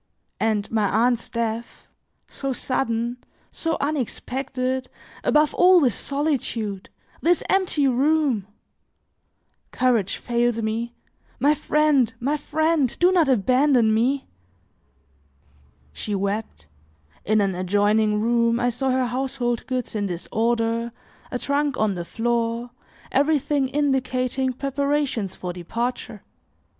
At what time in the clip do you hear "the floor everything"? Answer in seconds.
21.93-23.67